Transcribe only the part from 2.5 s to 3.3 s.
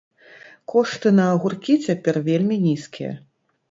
нізкія.